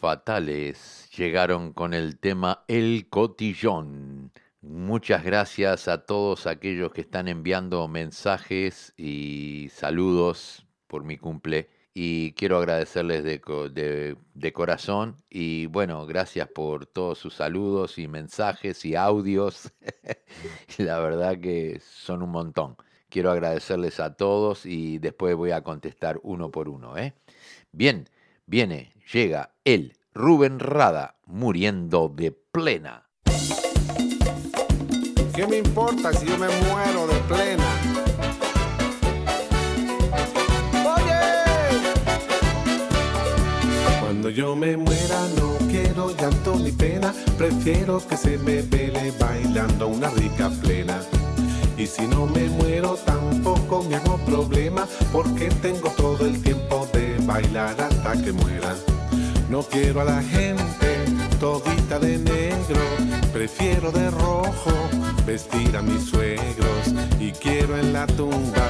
Fatales 0.00 1.10
llegaron 1.14 1.74
con 1.74 1.92
el 1.92 2.18
tema 2.18 2.64
El 2.68 3.08
Cotillón. 3.10 4.32
Muchas 4.62 5.22
gracias 5.24 5.88
a 5.88 6.06
todos 6.06 6.46
aquellos 6.46 6.90
que 6.92 7.02
están 7.02 7.28
enviando 7.28 7.86
mensajes 7.86 8.94
y 8.96 9.68
saludos 9.74 10.66
por 10.86 11.04
mi 11.04 11.18
cumple. 11.18 11.68
Y 11.92 12.32
quiero 12.32 12.56
agradecerles 12.56 13.24
de, 13.24 13.42
de, 13.72 14.16
de 14.32 14.52
corazón. 14.54 15.16
Y 15.28 15.66
bueno, 15.66 16.06
gracias 16.06 16.48
por 16.48 16.86
todos 16.86 17.18
sus 17.18 17.34
saludos 17.34 17.98
y 17.98 18.08
mensajes 18.08 18.86
y 18.86 18.96
audios. 18.96 19.70
La 20.78 20.98
verdad 20.98 21.38
que 21.38 21.78
son 21.80 22.22
un 22.22 22.30
montón. 22.30 22.76
Quiero 23.10 23.30
agradecerles 23.30 24.00
a 24.00 24.14
todos 24.14 24.64
y 24.64 24.96
después 24.98 25.36
voy 25.36 25.50
a 25.50 25.62
contestar 25.62 26.18
uno 26.22 26.50
por 26.50 26.70
uno. 26.70 26.96
¿eh? 26.96 27.12
Bien 27.70 28.08
viene, 28.50 28.92
llega 29.12 29.54
el 29.64 29.96
Rubén 30.12 30.58
Rada 30.58 31.14
muriendo 31.24 32.12
de 32.12 32.32
plena. 32.32 33.08
¿Qué 35.32 35.46
me 35.46 35.58
importa 35.58 36.12
si 36.12 36.26
yo 36.26 36.36
me 36.36 36.48
muero 36.48 37.06
de 37.06 37.14
plena? 37.28 37.64
Cuando 44.00 44.30
yo 44.30 44.56
me 44.56 44.76
muera 44.76 45.28
no 45.36 45.56
quiero 45.68 46.10
llanto 46.16 46.56
ni 46.56 46.72
pena, 46.72 47.14
prefiero 47.38 48.04
que 48.04 48.16
se 48.16 48.36
me 48.38 48.62
vele 48.62 49.12
bailando 49.20 49.86
una 49.86 50.10
rica 50.10 50.50
plena. 50.60 51.00
Y 51.78 51.86
si 51.86 52.04
no 52.08 52.26
me 52.26 52.48
muero 52.48 52.96
tampoco 53.06 53.84
me 53.84 53.94
hago 53.94 54.18
problema, 54.18 54.88
porque 55.12 55.48
tengo 55.62 55.88
todo 55.90 56.26
el 56.26 56.42
tiempo 56.42 56.86
de 56.92 57.09
bailar 57.30 57.80
hasta 57.80 58.12
que 58.22 58.32
muera. 58.32 58.74
No 59.48 59.62
quiero 59.62 60.00
a 60.00 60.04
la 60.04 60.22
gente 60.22 60.88
todita 61.38 61.98
de 61.98 62.18
negro, 62.18 62.82
prefiero 63.32 63.92
de 63.92 64.10
rojo 64.10 64.72
vestir 65.26 65.76
a 65.76 65.82
mis 65.82 66.02
suegros 66.10 66.84
y 67.20 67.30
quiero 67.32 67.76
en 67.76 67.92
la 67.92 68.06
tumba 68.06 68.66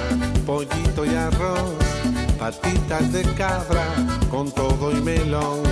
pollito 0.46 1.04
y 1.06 1.14
arroz, 1.14 1.74
patitas 2.38 3.11
de 3.12 3.22
cabra 3.34 3.86
con 4.30 4.50
todo 4.52 4.92
y 4.92 5.00
melón, 5.00 5.62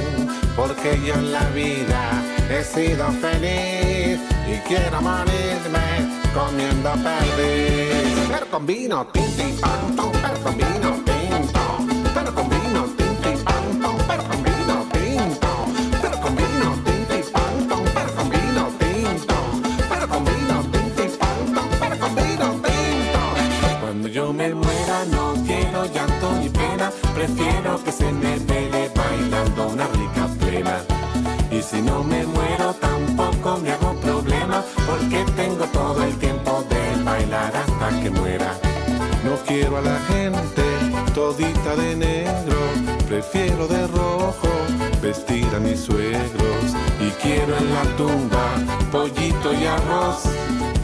porque 0.56 0.98
yo 1.06 1.14
en 1.14 1.32
la 1.32 1.44
vida 1.50 2.02
he 2.50 2.62
sido 2.64 3.06
feliz 3.24 4.18
y 4.52 4.56
quiero 4.66 5.00
morirme 5.02 5.88
comiendo 6.34 6.90
perdiz. 7.06 8.28
Pero 8.30 8.46
con 8.50 8.66
vino, 8.66 9.06
tinti, 9.08 9.52
pan, 9.60 9.96
tom, 9.96 10.12
pero 10.22 10.38
con 10.42 10.56
vino 10.56 11.07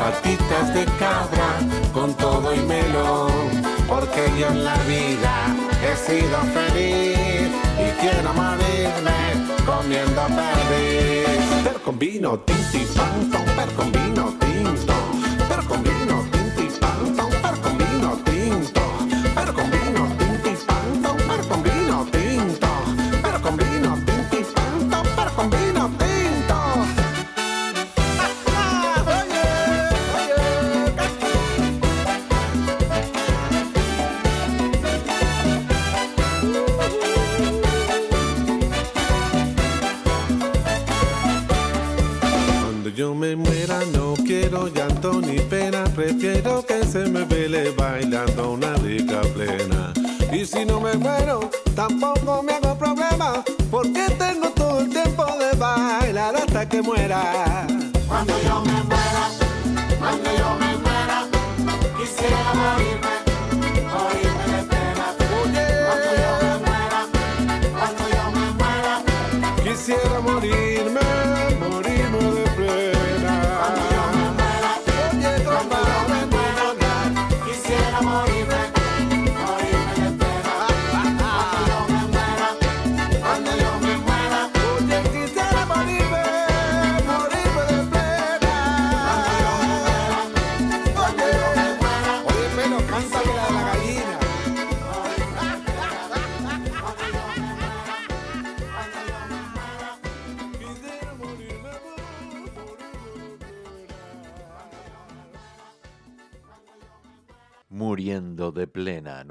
patitas 0.05 0.75
de 0.75 0.85
cabra 0.99 1.49
con 1.93 2.13
todo 2.15 2.55
y 2.55 2.61
melón. 2.61 3.49
Porque 3.89 4.23
yo 4.39 4.49
en 4.49 4.65
la 4.65 4.77
vida 4.93 5.35
he 5.87 5.95
sido 5.97 6.39
feliz 6.59 7.49
y 7.85 7.89
quiero 8.01 8.31
morirme 8.35 9.21
comiendo 9.65 10.23
perdiz. 10.39 11.41
Pero 11.65 11.83
con 11.83 11.99
vino, 11.99 12.39
tinti, 12.41 12.85
pan, 12.97 13.31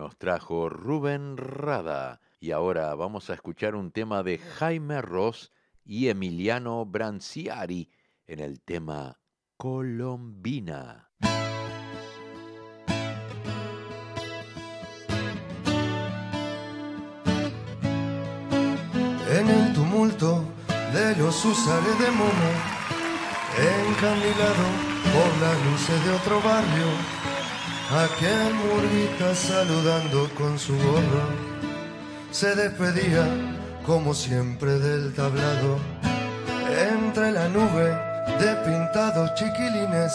nos 0.03 0.17
trajo 0.17 0.67
Rubén 0.67 1.37
Rada. 1.37 2.19
Y 2.41 2.51
ahora 2.51 2.93
vamos 2.93 3.29
a 3.29 3.35
escuchar 3.35 3.73
un 3.73 3.89
tema 3.93 4.21
de 4.21 4.37
Jaime 4.37 5.01
Ross 5.01 5.53
y 5.85 6.09
Emiliano 6.09 6.85
Branciari 6.85 7.89
en 8.27 8.41
el 8.41 8.59
tema 8.59 9.21
Colombina. 9.55 11.09
En 19.29 19.47
el 19.47 19.73
tumulto 19.73 20.43
de 20.91 21.15
los 21.15 21.45
usares 21.45 21.97
de 21.99 22.11
Momo, 22.11 22.51
encandilado 23.87 24.65
por 25.13 25.41
las 25.41 25.65
luces 25.65 26.05
de 26.05 26.11
otro 26.11 26.41
barrio, 26.41 27.22
aquel 27.93 28.53
murguita 28.55 29.35
saludando 29.35 30.29
con 30.35 30.57
su 30.57 30.73
gorro, 30.77 31.25
se 32.31 32.55
despedía 32.55 33.25
como 33.85 34.13
siempre 34.13 34.79
del 34.79 35.13
tablado, 35.13 35.77
entre 36.91 37.31
la 37.31 37.47
nube 37.49 37.95
de 38.39 38.55
pintados 38.65 39.33
chiquilines, 39.35 40.13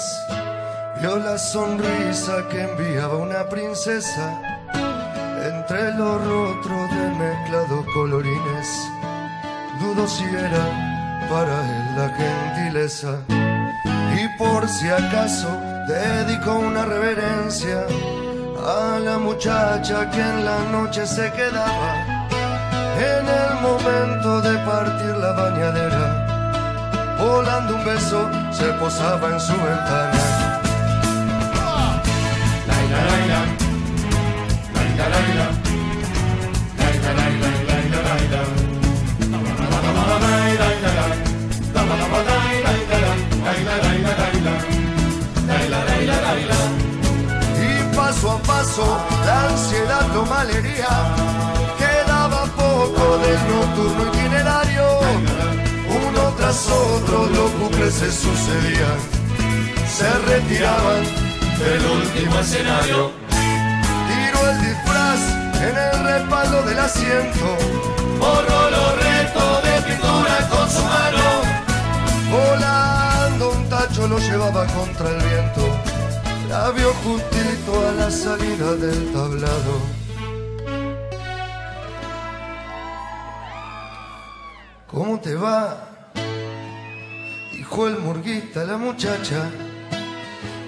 vio 1.00 1.18
la 1.18 1.38
sonrisa 1.38 2.48
que 2.48 2.62
enviaba 2.62 3.16
una 3.16 3.48
princesa 3.48 4.42
entre 5.44 5.94
los 5.94 6.24
rostros 6.24 6.90
de 6.90 7.10
mezclados 7.10 7.86
colorines. 7.94 8.68
Dudo 9.80 10.08
si 10.08 10.24
era 10.24 11.26
para 11.30 11.54
él 11.76 11.96
la 11.96 12.08
gentileza. 12.16 13.57
Y 13.84 14.28
por 14.38 14.68
si 14.68 14.88
acaso 14.88 15.48
dedicó 15.86 16.54
una 16.54 16.84
reverencia 16.84 17.86
a 18.66 18.98
la 18.98 19.18
muchacha 19.18 20.10
que 20.10 20.20
en 20.20 20.44
la 20.44 20.58
noche 20.70 21.06
se 21.06 21.30
quedaba 21.32 22.18
en 22.98 23.28
el 23.28 23.54
momento 23.62 24.40
de 24.42 24.58
partir 24.58 25.16
la 25.16 25.32
bañadera. 25.32 26.26
volando 27.18 27.76
un 27.76 27.84
beso, 27.84 28.28
se 28.52 28.66
posaba 28.80 29.28
en 29.34 29.40
su 29.40 29.52
ventana. 29.52 30.60
Laila, 32.68 33.00
laila, 33.10 33.40
laila, 34.74 35.06
laila, 35.14 35.46
laila, 36.78 37.10
laila, 37.14 37.50
laila, 37.68 38.02
laila. 38.08 38.78
Y 47.60 47.96
paso 47.96 48.32
a 48.32 48.38
paso 48.42 48.98
la 49.24 49.48
ansiedad 49.48 50.06
lo 50.14 50.24
malería. 50.26 50.88
Quedaba 51.78 52.44
poco 52.56 53.18
del 53.18 53.38
nocturno 53.48 54.06
itinerario. 54.12 55.00
Uno 55.88 56.34
tras 56.36 56.68
otro 56.68 57.26
los 57.26 57.58
bucles 57.58 57.94
se 57.94 58.12
sucedían. 58.12 58.98
Se 59.88 60.10
retiraban 60.30 61.04
del 61.58 61.86
último 61.86 62.38
escenario. 62.40 63.12
Tiró 64.08 64.50
el 64.50 64.60
disfraz 64.62 65.20
en 65.62 65.76
el 65.76 66.04
respaldo 66.04 66.62
del 66.62 66.78
asiento. 66.78 67.56
Borró 68.18 68.70
los 68.70 69.04
restos 69.04 69.62
de 69.64 69.82
pintura 69.82 70.48
con 70.50 70.70
su 70.70 70.82
mano. 70.84 71.26
Volando 72.30 72.97
un 73.88 73.94
tacho 73.94 74.08
lo 74.08 74.18
llevaba 74.18 74.66
contra 74.66 75.10
el 75.10 75.16
viento. 75.16 75.62
La 76.48 76.70
vio 76.70 76.92
justito 77.04 77.88
a 77.88 77.92
la 77.92 78.10
salida 78.10 78.74
del 78.76 79.12
tablado. 79.12 79.80
¿Cómo 84.86 85.20
te 85.20 85.34
va? 85.34 85.76
Dijo 87.52 87.88
el 87.88 87.98
murguista 87.98 88.62
a 88.62 88.64
la 88.64 88.78
muchacha 88.78 89.50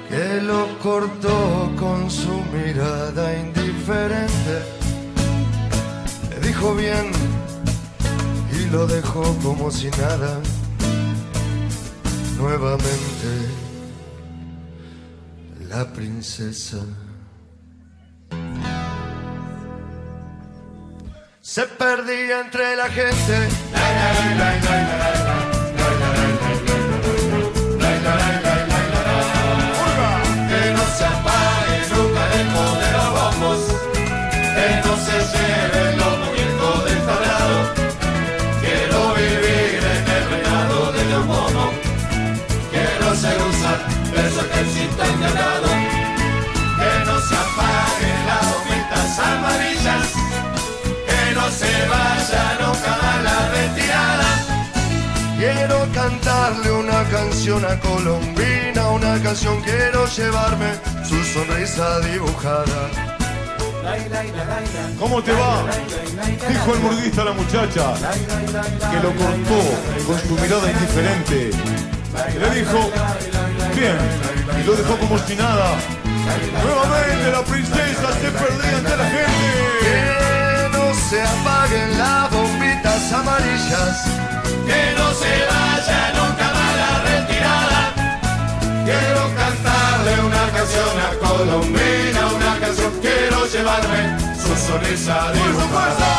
que 0.08 0.40
lo 0.42 0.78
cortó 0.78 1.70
con 1.78 2.10
su 2.10 2.42
mirada 2.52 3.34
indiferente. 3.38 4.62
Le 6.30 6.48
dijo 6.48 6.74
bien 6.74 7.10
y 8.52 8.70
lo 8.70 8.86
dejó 8.86 9.22
como 9.42 9.70
si 9.70 9.88
nada. 9.90 10.40
Nuevamente 12.40 13.30
la 15.68 15.84
princesa 15.92 16.78
se 21.42 21.66
perdía 21.66 22.40
entre 22.40 22.76
la 22.76 22.88
gente. 22.88 23.48
Quiero 55.60 55.86
cantarle 55.92 56.72
una 56.72 57.04
canción 57.10 57.62
a 57.66 57.78
Colombina, 57.80 58.88
una 58.92 59.22
canción 59.22 59.60
quiero 59.60 60.06
llevarme 60.06 60.72
su 61.04 61.22
sonrisa 61.22 62.00
dibujada. 62.00 62.88
¿Cómo 64.98 65.22
te 65.22 65.32
va? 65.32 65.66
Dijo 66.48 66.74
el 66.74 66.80
murguista 66.80 67.20
a 67.20 67.24
la 67.26 67.32
muchacha, 67.32 67.92
que 68.90 68.96
lo 69.02 69.12
cortó 69.12 69.60
con 70.06 70.18
su 70.28 70.34
mirada 70.42 70.70
indiferente. 70.70 71.50
Le 72.40 72.50
dijo, 72.58 72.90
bien, 73.76 73.98
y 74.58 74.64
lo 74.64 74.72
dejó 74.72 74.96
como 74.96 75.18
si 75.18 75.36
nada. 75.36 75.76
Nuevamente 76.64 77.32
la 77.32 77.42
princesa 77.42 78.12
se 78.18 78.30
perdía 78.30 78.78
ante 78.78 78.96
la 78.96 79.04
gente. 79.04 79.30
Que 79.82 80.68
no 80.72 80.94
se 80.94 81.20
apaguen 81.20 81.98
las 81.98 82.30
bombitas 82.30 83.12
amarillas. 83.12 84.04
Que 84.66 84.94
no 84.96 84.99
se 85.20 85.34
vaya 85.50 86.00
nunca 86.18 86.46
más 86.56 86.72
la 86.82 86.92
retirada. 87.08 87.80
Quiero 88.88 89.22
cantarle 89.40 90.12
una 90.28 90.44
canción 90.56 90.94
a 91.06 91.10
Colombina, 91.24 92.20
una 92.38 92.52
canción 92.62 92.92
quiero 93.00 93.38
llevarme 93.52 94.00
su 94.42 94.52
sonrisa 94.66 95.32
dibujada. 95.32 96.10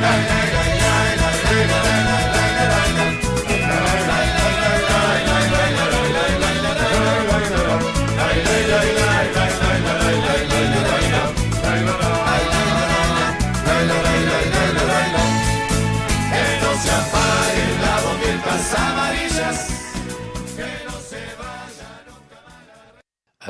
Que 0.00 0.47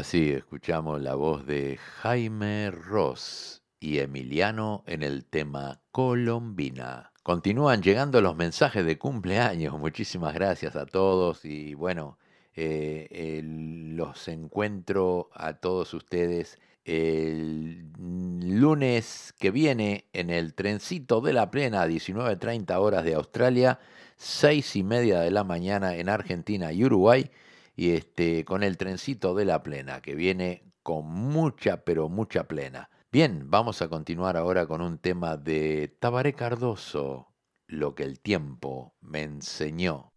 Así 0.08 0.30
escuchamos 0.30 1.02
la 1.02 1.16
voz 1.16 1.44
de 1.44 1.76
Jaime 2.00 2.70
Ross 2.70 3.62
y 3.78 3.98
Emiliano 3.98 4.82
en 4.86 5.02
el 5.02 5.26
tema 5.26 5.82
Colombina. 5.92 7.12
Continúan 7.22 7.82
llegando 7.82 8.22
los 8.22 8.34
mensajes 8.34 8.86
de 8.86 8.96
cumpleaños. 8.96 9.78
Muchísimas 9.78 10.32
gracias 10.32 10.76
a 10.76 10.86
todos 10.86 11.44
y 11.44 11.74
bueno, 11.74 12.16
eh, 12.56 13.42
los 13.44 14.28
encuentro 14.28 15.28
a 15.34 15.52
todos 15.52 15.92
ustedes 15.92 16.58
el 16.86 17.92
lunes 18.00 19.34
que 19.38 19.50
viene 19.50 20.06
en 20.14 20.30
el 20.30 20.54
trencito 20.54 21.20
de 21.20 21.34
la 21.34 21.50
plena, 21.50 21.86
19.30 21.86 22.74
horas 22.78 23.04
de 23.04 23.12
Australia, 23.12 23.78
6 24.16 24.76
y 24.76 24.82
media 24.84 25.20
de 25.20 25.30
la 25.30 25.44
mañana 25.44 25.96
en 25.96 26.08
Argentina 26.08 26.72
y 26.72 26.82
Uruguay, 26.82 27.30
y 27.78 27.92
este, 27.92 28.44
con 28.44 28.64
el 28.64 28.76
trencito 28.76 29.36
de 29.36 29.44
la 29.44 29.62
plena, 29.62 30.00
que 30.00 30.16
viene 30.16 30.64
con 30.82 31.06
mucha, 31.06 31.84
pero 31.84 32.08
mucha 32.08 32.48
plena. 32.48 32.90
Bien, 33.12 33.48
vamos 33.50 33.82
a 33.82 33.88
continuar 33.88 34.36
ahora 34.36 34.66
con 34.66 34.80
un 34.80 34.98
tema 34.98 35.36
de 35.36 35.86
Tabaré 36.00 36.32
Cardoso, 36.32 37.36
Lo 37.68 37.94
que 37.94 38.02
el 38.02 38.18
tiempo 38.18 38.96
me 39.00 39.22
enseñó. 39.22 40.07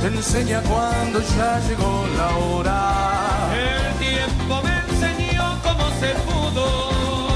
Te 0.00 0.06
enseña 0.06 0.62
cuando 0.62 1.20
ya 1.20 1.60
llegó 1.68 2.06
la 2.16 2.28
hora. 2.36 3.50
El 3.52 3.98
tiempo 3.98 4.62
me 4.62 4.74
enseñó 4.92 5.58
cómo 5.62 5.84
se 6.00 6.14
pudo 6.26 7.28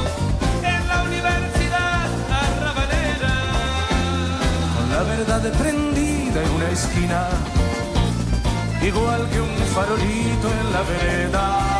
en 0.63 0.89
la 0.89 1.03
universidad 1.03 2.07
arrabalera. 2.31 3.35
Con 4.77 4.91
la 4.91 5.03
verdad 5.03 5.53
prendida 5.59 6.43
en 6.43 6.51
una 6.51 6.71
esquina, 6.71 7.29
igual 8.83 9.29
que 9.31 9.41
un 9.41 9.57
farolito 9.75 10.49
en 10.61 10.73
la 10.73 10.83
vereda. 10.83 11.80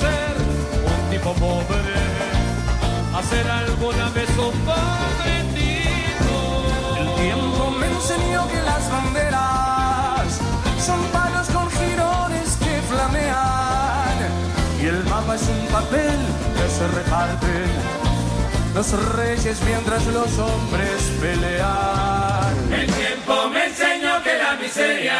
Ser 0.00 0.34
un 0.84 1.10
tipo 1.10 1.32
pobre 1.34 1.94
a 3.14 3.22
ser 3.22 3.48
alguna 3.48 4.08
vez 4.10 4.28
un 4.30 4.58
pobre 4.68 5.34
tipo. 5.54 6.36
El 6.98 7.08
tiempo 7.22 7.70
me 7.78 7.86
enseñó 7.86 8.48
que 8.48 8.60
las 8.62 8.90
banderas 8.90 10.40
son 10.84 11.00
palos 11.12 11.48
con 11.48 11.70
jirones 11.70 12.56
que 12.56 12.82
flamean. 12.90 14.16
Y 14.82 14.86
el 14.86 15.04
mapa 15.04 15.36
es 15.36 15.42
un 15.42 15.66
papel 15.68 16.18
que 16.56 16.68
se 16.76 16.88
reparten 16.88 18.04
los 18.74 19.14
reyes 19.14 19.60
mientras 19.64 20.04
los 20.06 20.36
hombres 20.38 21.02
pelean. 21.20 22.72
El 22.72 22.86
tiempo 22.92 23.48
me 23.50 23.66
enseñó 23.66 24.20
que 24.24 24.36
la 24.36 24.56
miseria 24.56 25.14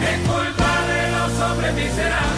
es 0.00 0.18
culpa 0.26 0.72
de 0.88 1.10
los 1.10 1.50
hombres 1.50 1.74
miserables, 1.74 2.33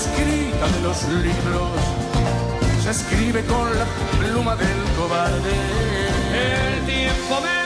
escrita 0.00 0.66
de 0.68 0.80
los 0.80 1.02
libros 1.08 1.70
se 2.82 2.90
escribe 2.90 3.44
con 3.44 3.66
la 3.78 3.84
pluma 4.18 4.56
del 4.56 4.82
cobarde. 4.96 5.52
El 6.32 6.86
tiempo 6.86 7.40
me 7.42 7.59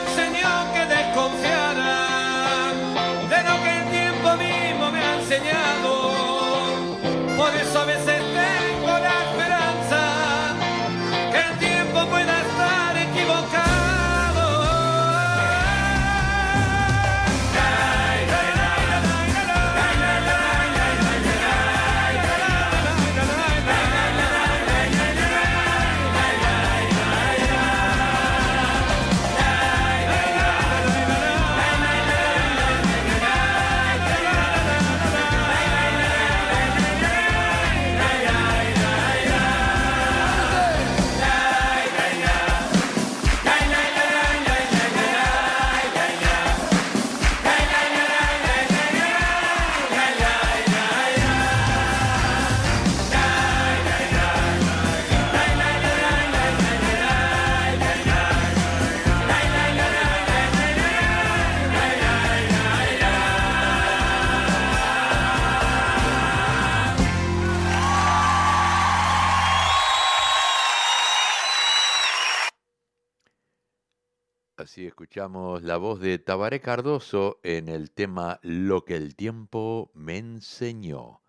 escuchamos 75.04 75.62
la 75.62 75.76
voz 75.76 76.00
de 76.00 76.18
Tabaré 76.18 76.62
Cardoso 76.62 77.38
en 77.42 77.68
el 77.68 77.90
tema 77.90 78.40
Lo 78.42 78.86
que 78.86 78.96
el 78.96 79.16
tiempo 79.16 79.90
me 79.92 80.16
enseñó. 80.16 81.20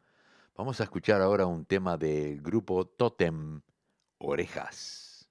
Vamos 0.55 0.79
a 0.79 0.85
escuchar 0.85 1.21
ahora 1.21 1.45
un 1.45 1.65
tema 1.65 1.97
del 1.97 2.41
grupo 2.41 2.85
Totem, 2.85 3.59
Orejas. 4.17 5.27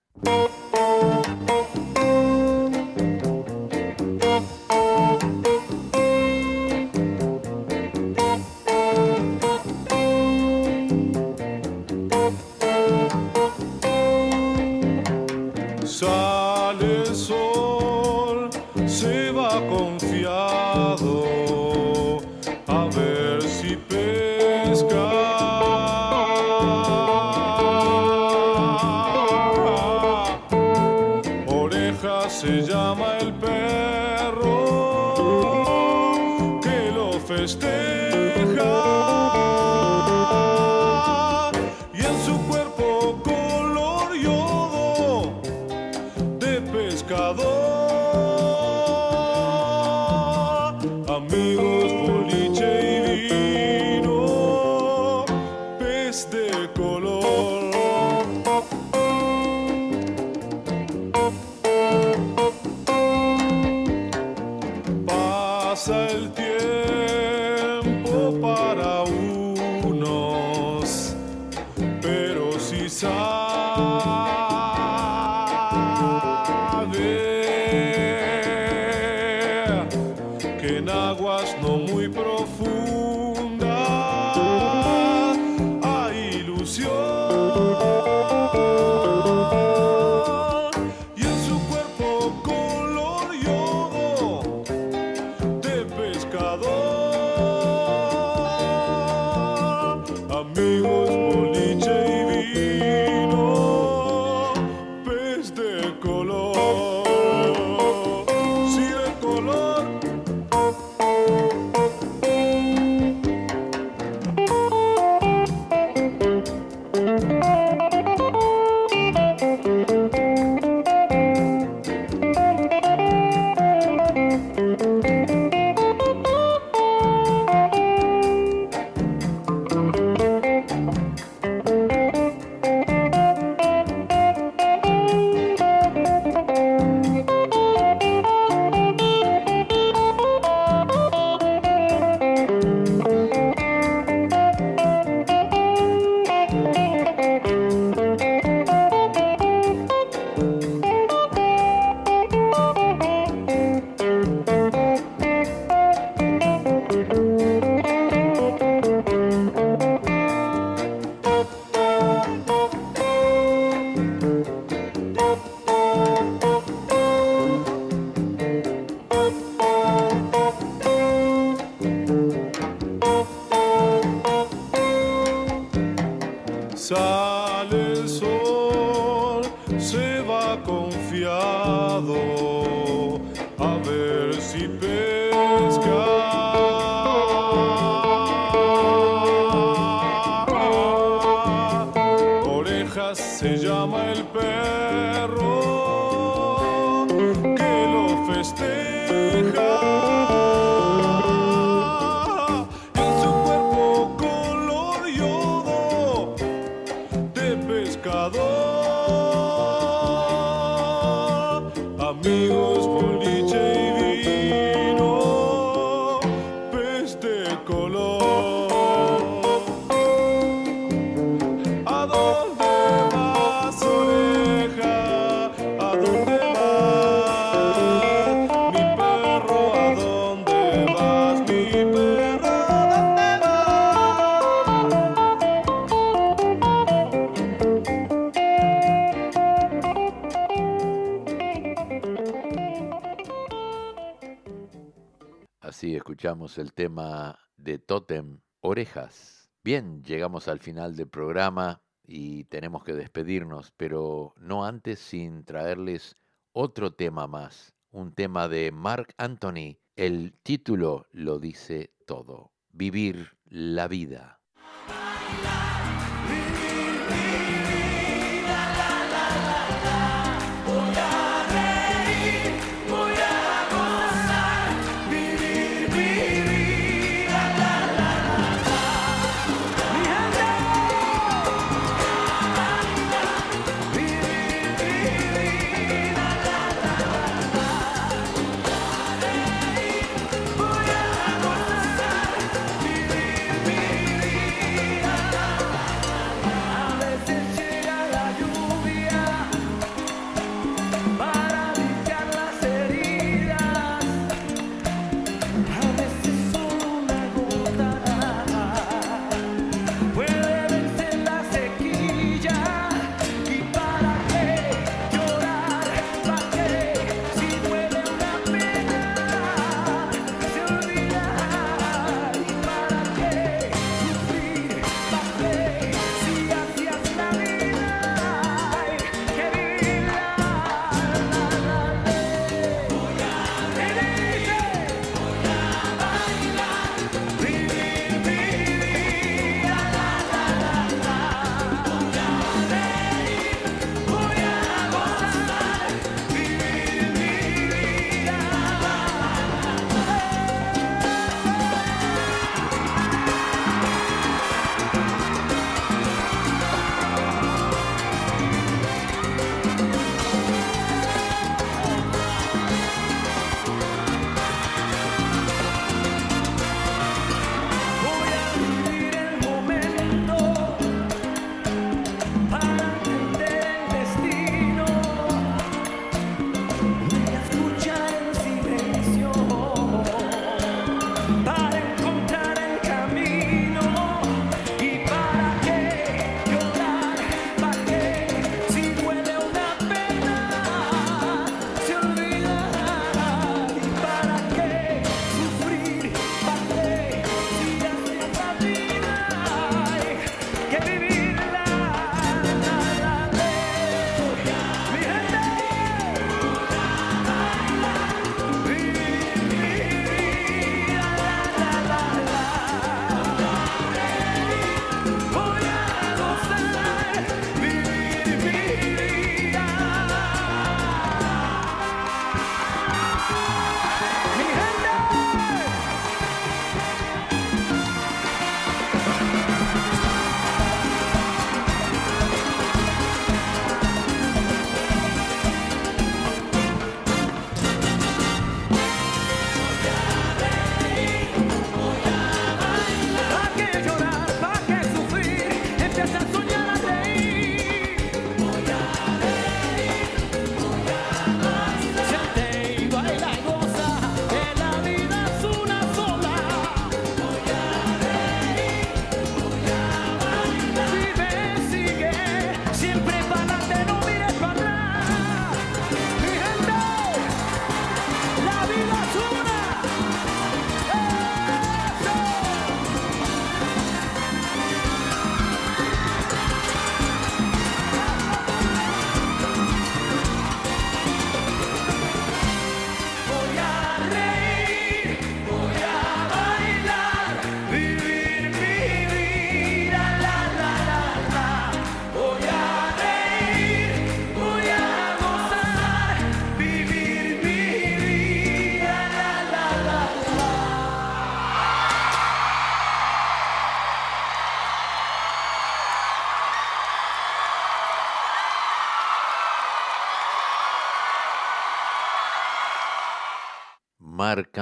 el 246.35 246.73
tema 246.73 247.39
de 247.57 247.79
Totem, 247.79 248.41
Orejas. 248.61 249.49
Bien, 249.63 250.03
llegamos 250.03 250.49
al 250.49 250.59
final 250.59 250.97
del 250.97 251.07
programa 251.07 251.81
y 252.05 252.45
tenemos 252.45 252.83
que 252.83 252.93
despedirnos, 252.93 253.73
pero 253.77 254.35
no 254.37 254.65
antes 254.65 254.99
sin 254.99 255.45
traerles 255.45 256.17
otro 256.53 256.93
tema 256.93 257.29
más, 257.29 257.73
un 257.93 258.13
tema 258.15 258.49
de 258.49 258.73
Mark 258.73 259.15
Anthony. 259.17 259.79
El 259.95 260.35
título 260.43 261.07
lo 261.13 261.39
dice 261.39 261.95
todo, 262.05 262.53
vivir 262.73 263.39
la 263.45 263.87
vida. 263.87 264.41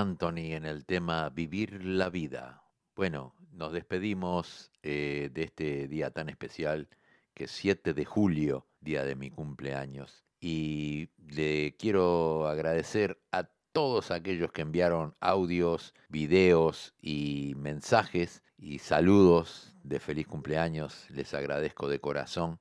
Anthony 0.02 0.54
en 0.56 0.64
el 0.64 0.84
tema 0.84 1.30
Vivir 1.30 1.84
la 1.84 2.10
vida. 2.10 2.64
Bueno, 2.96 3.36
nos 3.52 3.72
despedimos 3.72 4.72
eh, 4.82 5.30
de 5.32 5.44
este 5.44 5.86
día 5.86 6.10
tan 6.10 6.28
especial 6.28 6.88
que 7.34 7.44
es 7.44 7.52
7 7.52 7.94
de 7.94 8.04
julio, 8.04 8.66
día 8.80 9.04
de 9.04 9.14
mi 9.14 9.30
cumpleaños. 9.30 10.24
Y 10.40 11.10
le 11.28 11.76
quiero 11.76 12.48
agradecer 12.48 13.22
a 13.30 13.48
todos 13.70 14.10
aquellos 14.10 14.50
que 14.50 14.62
enviaron 14.62 15.14
audios, 15.20 15.94
videos 16.08 16.94
y 17.00 17.54
mensajes 17.56 18.42
y 18.58 18.80
saludos 18.80 19.72
de 19.84 20.00
feliz 20.00 20.26
cumpleaños. 20.26 21.06
Les 21.10 21.32
agradezco 21.32 21.88
de 21.88 22.00
corazón 22.00 22.58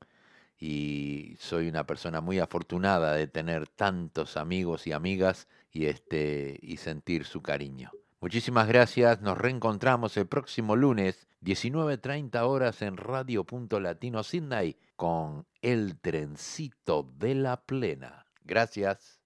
y 0.59 1.37
soy 1.39 1.69
una 1.69 1.87
persona 1.87 2.21
muy 2.21 2.37
afortunada 2.37 3.15
de 3.15 3.25
tener 3.25 3.67
tantos 3.67 4.37
amigos 4.37 4.85
y 4.85 4.91
amigas 4.91 5.47
y 5.71 5.85
este 5.85 6.59
y 6.61 6.77
sentir 6.77 7.25
su 7.25 7.41
cariño. 7.41 7.91
Muchísimas 8.19 8.67
gracias, 8.67 9.21
nos 9.21 9.37
reencontramos 9.37 10.15
el 10.17 10.27
próximo 10.27 10.75
lunes 10.75 11.27
19:30 11.41 12.45
horas 12.45 12.81
en 12.83 12.97
Radio 12.97 13.43
Punto 13.43 13.79
Latino 13.79 14.21
Sydney 14.21 14.77
con 14.95 15.47
El 15.61 15.97
trencito 15.99 17.09
de 17.17 17.33
la 17.33 17.61
plena. 17.61 18.27
Gracias. 18.43 19.19